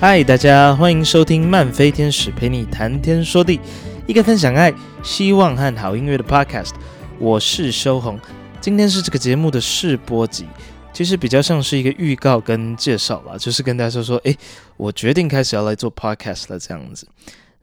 [0.00, 3.58] 嗨，大家欢迎收听漫飞天使陪你谈天说地，
[4.06, 6.70] 一个分享爱、希望和好音乐的 podcast。
[7.18, 8.16] 我是修红，
[8.60, 10.46] 今天是这个节目的试播集，
[10.92, 14.38] 其实比较像是一个预告跟介绍吧，就是跟大家说说，诶，
[14.76, 17.08] 我决定开始要来做 podcast 了这样子。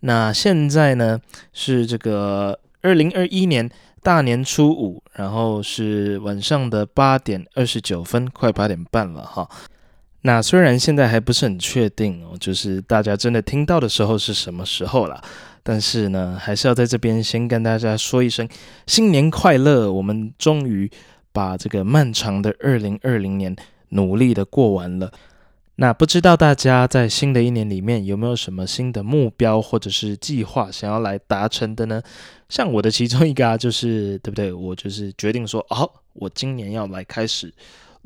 [0.01, 1.17] 那现在呢
[1.53, 3.69] 是这个二零二一年
[4.03, 9.49] 大年初五，然后是晚上的八点二十九分，快八点半了哈。
[10.27, 15.23] 那虽然现在还不是很确定哦，就是大家真的听到的时候是什么时候了，
[15.61, 18.49] 但是呢，还是要在这边先跟大家说一声
[18.87, 19.93] 新年快乐！
[19.93, 20.89] 我们终于
[21.31, 23.55] 把这个漫长的二零二零年
[23.89, 25.11] 努力的过完了。
[25.75, 32.01] 那不知道大家在新的一年里面有没有什么新的目标或者是计划想要来达成的呢？
[32.49, 34.51] 像我的其中一个啊，就是对不对？
[34.51, 37.53] 我就是决定说，哦，我今年要来开始。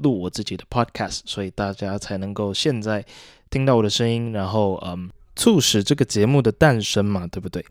[0.02, 3.04] 录我自己的 podcast，所以大家才能够现在
[3.50, 7.66] 听到我的声音，然后嗯，促使这个节目的诞生嘛，对不对？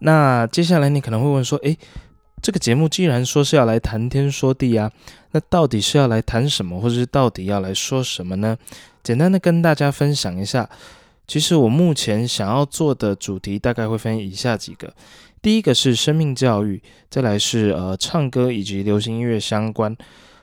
[0.00, 1.76] 那接下来你可能会问说，诶，
[2.42, 4.92] 这个节目既然说是要来谈天说地啊，
[5.32, 8.56] 那到底是要来谈什么，或者是到底要来说什么呢？
[9.02, 10.68] 简单的跟大家分享一下，
[11.26, 14.92] 其实我目前想要做的主题大概会分以下几个，
[15.40, 19.96] 第一个是生命教育，再来是呃唱歌以及流行音乐相关。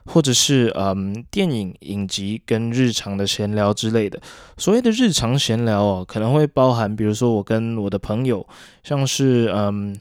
[0.06, 4.20] 或者是嗯，电影影集跟日常的闲聊之类的。
[4.58, 8.46] 所谓的日常闲聊哦，可能会包含，比如说我跟我的朋友，
[8.84, 9.98] 像是嗯，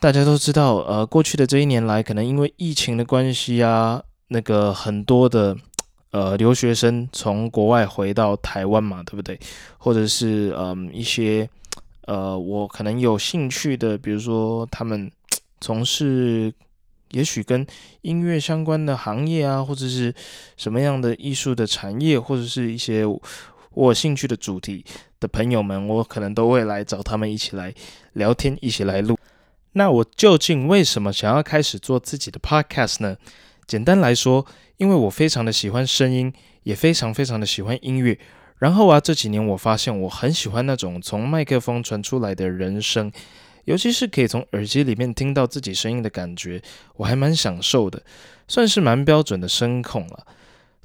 [0.00, 5.56] 大家都知道，呃，过去的这一年来，可能因为疫情的关系啊，那个很多的
[6.10, 9.40] 呃留学生从国外回到台湾嘛，对不对？
[9.78, 11.48] 或者是嗯一些
[12.06, 15.10] 呃我可能有兴趣的，比如说他们
[15.60, 16.52] 从事。
[17.14, 17.64] 也许跟
[18.02, 20.12] 音乐相关的行业啊，或者是
[20.56, 23.04] 什么样的艺术的产业，或者是一些
[23.70, 24.84] 我兴趣的主题
[25.20, 27.72] 的朋友们，我可能都会来找他们一起来
[28.14, 29.16] 聊天，一起来录。
[29.72, 33.16] 那我究竟为什么想要开始做自己的 podcast 呢？
[33.66, 34.44] 简单来说，
[34.76, 36.32] 因为我非常的喜欢声音，
[36.64, 38.18] 也非常非常的喜欢音乐。
[38.58, 43.10] 然后啊，这几年我发现我很喜欢那种从麦克风传出来的人声。
[43.64, 46.62] 尤其是可以从耳机里面听到自己声音的感觉，
[46.96, 48.02] 我还蛮享受的，
[48.46, 50.26] 算是蛮标准的声控了。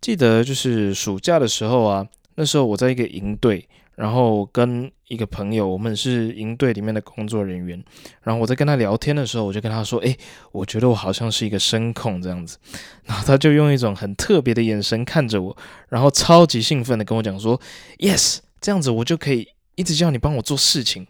[0.01, 7.83] 记得就是暑假的时候啊，那时候我在一个营队，然后跟一个朋友，我们是营队里面的工作人员，
[8.23, 10.17] 然后我在跟他聊天的时候，我就跟他说：“诶，
[10.53, 12.57] 我觉得我好像是一个声控这样子。
[13.03, 15.57] ”然后他就用一种很特别的眼神看着我，
[15.89, 17.59] 然后超级兴奋的跟我讲说
[17.97, 21.05] ：“Yes，这样子我就可以一直叫你帮我做事情。”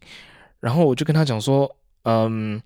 [0.59, 2.61] 然后我就跟他讲说，嗯，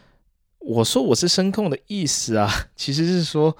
[0.60, 3.54] 我说我是声控的意思啊， 其实是说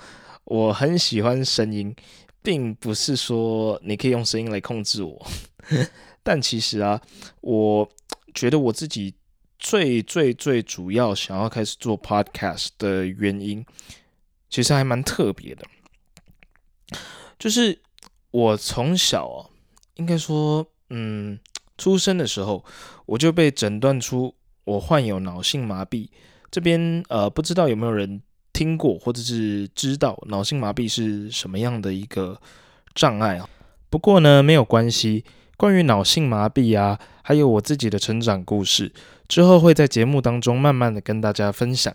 [0.44, 1.94] 我很喜欢声音，
[2.42, 5.26] 并不是说你可以用声音来控制我。
[6.22, 7.00] 但其实啊，
[7.42, 7.86] 我
[8.32, 9.14] 觉得我自己
[9.58, 13.64] 最最最主要想要开始做 podcast 的原因，
[14.48, 15.66] 其实还蛮特别的，
[17.38, 17.78] 就是
[18.30, 19.50] 我从小啊，
[19.96, 21.38] 应该说，嗯。
[21.76, 22.64] 出生的时候，
[23.06, 26.08] 我就被诊断出我患有脑性麻痹。
[26.50, 32.40] 这边呃，不知道有没有人听过或者是知道脑性麻痹是什么样的一个
[32.94, 33.48] 障碍啊？
[33.90, 35.24] 不过呢，没有关系。
[35.56, 38.92] 关于脑性麻痹啊，还有我自己的成长故事，
[39.28, 41.94] 之后会在节目当中慢慢的跟大家分享。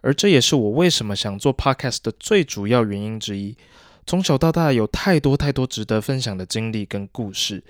[0.00, 3.56] 而这也是我为什么想做 podcast 的最主要原因之一。
[4.06, 7.62] 从小到大，有太多太多值得分享的经历跟故事。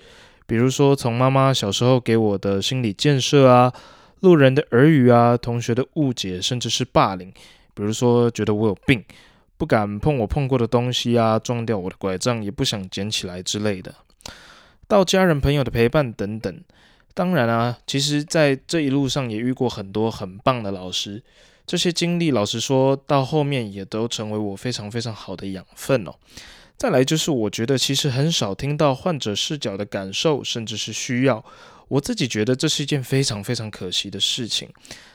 [0.51, 3.71] 比如说，从妈妈小时候给我的心理建设啊，
[4.19, 7.31] 路人的耳语啊，同学的误解，甚至是霸凌。
[7.73, 9.01] 比如说，觉得我有病，
[9.55, 13.95] 不敢碰我碰过的东西啊，撞掉我的拐杖也不想捡起来之类的。
[14.89, 16.61] 到家人朋友的陪伴等等。
[17.13, 21.23] 当然啊，其实在这一路上也遇过很多很棒的老师。
[21.65, 26.11] 这些经历，老实说到后面也都成为我非常非常好的养分哦。
[26.77, 31.43] 再来就是，我觉得其实很少听到患者视角的感受，甚至是需要。
[31.87, 34.69] 我自己觉得这是一件非常非常可惜的事情。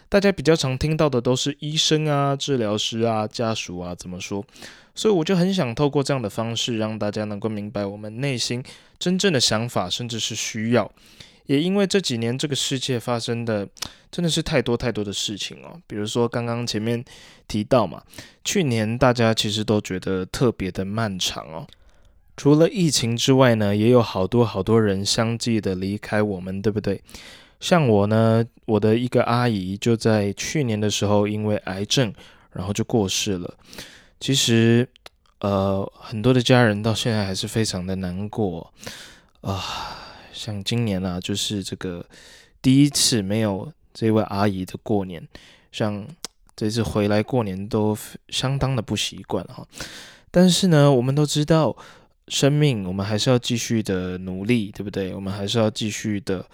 [0.09, 4.45] 大家比较常听到的都是医生啊、治疗师啊、家属啊怎么说，
[4.95, 8.63] 所以我就很想透过这样的方式，让大家能够明白我们内心
[8.99, 10.93] 真正的想法，甚至是需要。
[11.47, 13.67] 也因为这几年这个世界发生的
[14.11, 17.05] 真的是太多太多的事情哦，比如说刚刚前面
[17.47, 18.03] 提到嘛，
[18.45, 21.67] 去年大家其实都觉得特别的漫长哦。
[22.37, 27.03] 除了疫情之外呢，也有好多好多人相继的离开我们，对不对？
[27.61, 32.13] 像我呢，我的一个阿姨就在去年的时候因为癌症，
[32.53, 33.55] 然后就过世了。
[34.21, 34.87] 其实，
[35.41, 38.73] 呃，很多的家人到现在还是非常的难过
[39.41, 40.03] 啊。
[40.37, 42.07] 像今年啊，就是这个
[42.61, 45.27] 第一次没有这位阿姨的过年，
[45.73, 46.07] 像
[46.55, 47.97] 这次回来过年都
[48.29, 49.67] 相当的不习惯哈。
[50.31, 51.75] 但是呢，我们都知道，
[52.29, 55.15] 生命我们还是要继续的努力，对不对？
[55.15, 56.47] 我们还是要继续的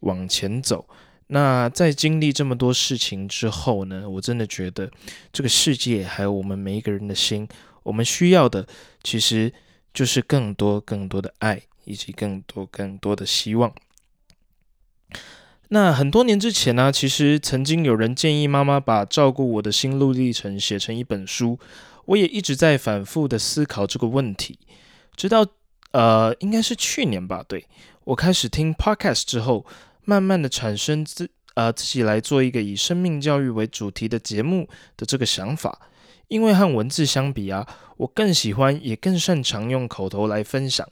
[0.00, 0.84] 往前走。
[1.28, 4.90] 那在经历这么多事情之后呢，我真的觉得
[5.32, 7.46] 这个世界还有我们每一个人的心，
[7.82, 8.66] 我们需要的
[9.02, 9.52] 其实
[9.92, 13.74] 就是更多更多的爱，以及更多更多的希望。
[15.70, 21.58] 那很多年之前呢，其实曾经有人建议妈妈把照顾我的心路历程写成一本书，
[22.04, 24.58] 我也一直在反复的思考这个问题，
[25.16, 25.44] 直到
[25.90, 27.66] 呃，应该是去年吧，对
[28.04, 29.66] 我开始听 podcast 之后。
[30.04, 35.82] 慢慢的产生自呃自己来做一个以生命教育为主题的节目的这个想法，
[36.28, 37.68] 因为和文字相比啊，
[37.98, 40.88] 我更喜欢也更擅长用口头来分享，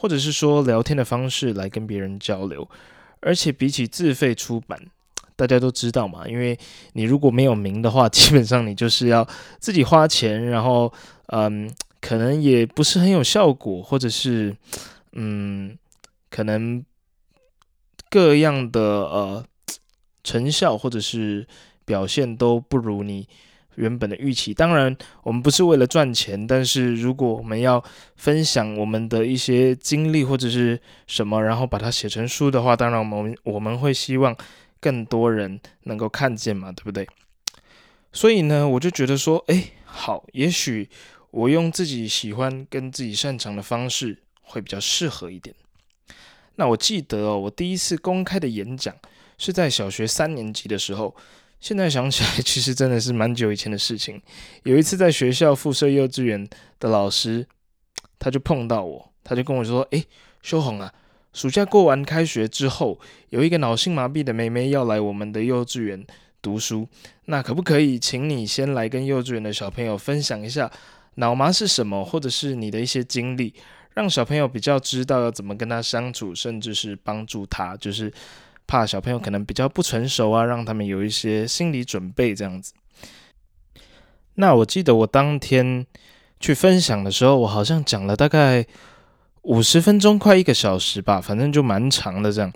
[0.00, 2.66] 或者是说聊天的方式来跟别人交流，
[3.20, 4.80] 而且比起自费出版，
[5.36, 6.58] 大家都知道嘛，因为
[6.94, 10.90] 你如果没有名的话， 基本上你就是要自己花钱，然后
[11.26, 11.70] 嗯，
[12.00, 14.56] 可能也不是很有效果，或者是
[15.12, 15.76] 嗯，
[16.30, 16.82] 可能。
[18.12, 19.44] 各样的呃
[20.24, 21.46] 成效或者是
[21.84, 23.28] 表现都不如你
[23.76, 24.52] 原本的预期。
[24.52, 27.82] 当然，我们不是为了赚钱，但是如果我们要
[28.16, 34.36] 分享我们的一些经历或者是什么，然后把它写成书的话，当然我们我们会希望
[34.80, 37.06] 更多人能够看见嘛，对不对？
[38.12, 40.88] 所以呢，我就觉得说，哎，好，也许
[41.30, 45.54] 我用自己喜欢跟自己擅长的方式会比较适合一点。
[46.56, 48.94] 那我记得哦，我第一次公开的演讲
[49.38, 51.14] 是在小学三年级的时候。
[51.60, 54.20] 现在想起来， 其实真的是蛮久以前的事情。
[54.64, 56.48] 有一次在学校附设幼稚园
[56.78, 57.46] 的老师，
[58.18, 60.04] 他就碰到我，他就跟我说：“诶，
[60.42, 60.92] 修红啊，
[61.32, 62.98] 暑假过完开学之后，
[63.28, 66.04] 有一个脑性麻痹的妹妹要来我们的幼稚园
[66.40, 66.88] 读书，
[67.26, 70.70] 那可不可以请你先来跟幼稚园的小朋友分享一下
[71.16, 73.54] 脑麻是什么，或者是你的一些经历？”
[73.92, 78.10] 让小朋友比较知道要怎么跟他相处，甚至是帮助他，就是
[78.70, 82.72] 怕小朋友可能比较不成熟啊，让他们有一些心理准备这样子。
[84.34, 85.84] 那我记得我当天
[86.38, 88.64] 去分享的时候，我好像讲了大概
[89.42, 92.52] 五十分钟，快一个小时吧，反正就蛮长的这样。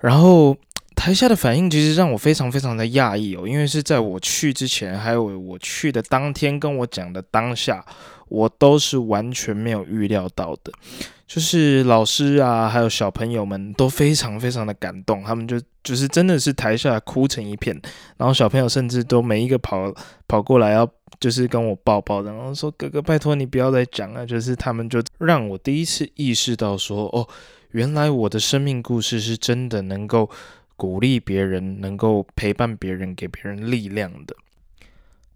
[0.00, 0.56] 然后
[0.96, 7.84] 台下的反应其实让我非常非常的讶异哦，因为是在我去之前，还有我去的当天跟我讲的当下。
[8.28, 10.72] 我都是完全没有预料到的，
[11.28, 17.80] 就是老师啊，还有小朋友们都非常非常的感动，他们就就是真的是台下哭成一片，
[18.16, 19.94] 然后小朋友甚至都每一个跑
[20.26, 20.84] 跑过来要
[21.20, 27.28] 就是跟我抱抱，然后说哥哥拜托你不要再讲了，就是他们就让我第一次意识到说，哦，
[27.70, 30.28] 原来我的生命故事是真的能够
[30.76, 34.36] 鼓励别人，能够陪伴别人，给别人力量的。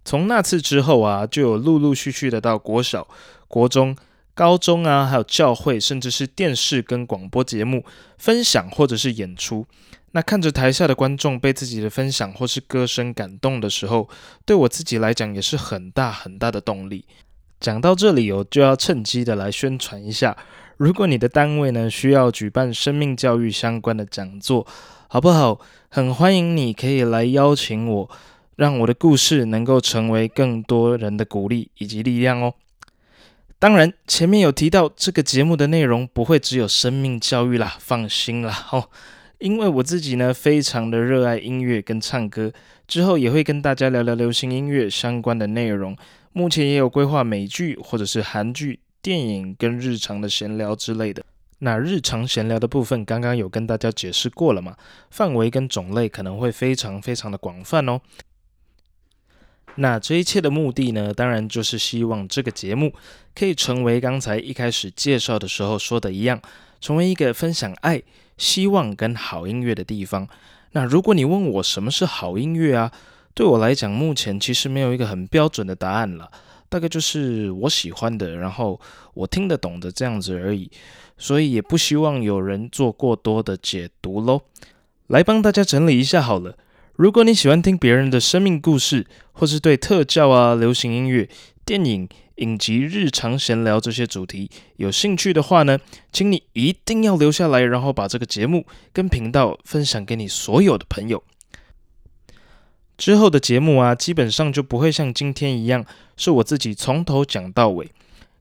[0.05, 3.07] 从那次之后啊，就有陆陆续续的到国小、
[3.49, 3.97] 国中、
[4.35, 7.85] 高中啊，还有教会，甚至是电视跟广播节目
[8.17, 9.67] 分享或者是演出。
[10.13, 14.09] 那看着台下的观众被自己的分享或是歌声感动的时候，
[14.45, 17.05] 对我自己来讲也是很大很大的动力。
[17.61, 20.37] 讲到这里，我就要趁机的来宣传一下，
[20.79, 24.67] 如果你的单位呢需要举办生命教育相关的讲座，
[25.13, 25.59] 好不好？
[25.89, 28.11] 很欢迎你可以来邀请我。
[28.55, 32.55] 让我的故事能够成为更多人的鼓励以及力量哦。
[33.59, 38.89] 当然，前面有提到这个节目的内容不会只有生命教育啦，放心啦哦。
[39.39, 42.53] 因为我自己呢非常的热爱音乐跟唱歌，
[42.87, 45.97] 之后也会跟大家聊聊流行音乐相关的内容。
[46.33, 51.25] 目前也有规划美剧或者是韩剧、电影跟日常的闲聊之类的。
[51.61, 54.77] 那日常闲聊的部分，刚刚有跟大家解释过了嘛？
[55.11, 58.01] 范围跟种类可能会非常非常的广泛哦。
[59.77, 62.93] 那这一切的目的呢，当然就是希望这个节目
[63.35, 66.41] 可以成为刚才一开始介绍的时候说的一样，
[66.81, 68.03] 成为一个分享爱、
[68.37, 70.27] 希望跟好音乐的地方。
[70.73, 72.91] 那如果你问我什么是好音乐啊，
[73.35, 76.31] 对我来讲，目前其实没有一个很标准的答案了，
[76.71, 78.81] 大概就是我喜欢的，然后
[79.13, 80.71] 我听得懂的这样子而已。
[81.19, 84.41] 所以也不希望有人做过多的解读喽。
[85.09, 86.57] 来帮大家整理一下好了。
[86.95, 91.29] 如果你喜欢听别人的生命故事，或是对特教啊、流行音乐、
[91.67, 95.79] 电影、影集、日常闲聊这些主题有兴趣的话呢，
[96.13, 101.23] 请你一定要留下来，然后把这个节目跟频道分享给你所有的朋友。
[103.01, 105.87] 之后的节目啊，基本上就不会像今天一样，
[106.19, 107.91] 是我自己从头讲到尾，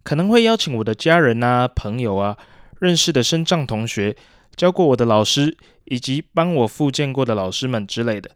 [0.04, 2.38] 可能会邀请我的家人啊、朋友啊、
[2.82, 4.18] 认识的生障同学。
[4.58, 8.32] 教过我的老师，以及帮我复健过的老师们之类的。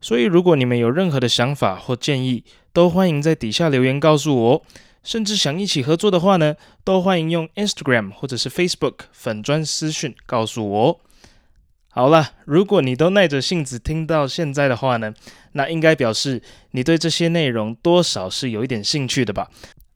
[0.00, 2.42] 所以，如果你们有任何的想法或建议，
[2.72, 4.62] 都欢迎在底下留言告诉我。
[5.04, 11.00] 甚至想一起合作的话呢，都欢迎用 Instagram 或者是 Facebook 粉砖私讯告诉我。
[11.96, 15.14] 好了，如果你都耐着性子听到现在的话呢，
[15.52, 19.48] 那应该表示你对这些内容多少是有一点兴趣的吧？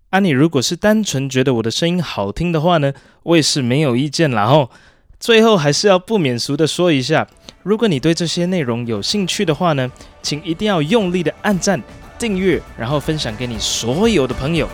[0.09, 4.71] 啊，你如果是单纯觉得我的声音好听的话呢，我也是没有意见啦吼。
[5.19, 7.29] 最后还是要不免俗的说一下，
[7.63, 9.93] 如果你对这些内容有兴趣的话呢，
[10.23, 11.83] 请一定要用力的按赞、
[12.19, 14.67] 订阅，然后分享给你所有的朋友。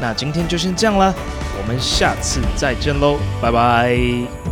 [0.00, 1.14] 那今天就先这样啦，
[1.60, 4.51] 我们下次再见喽，拜拜。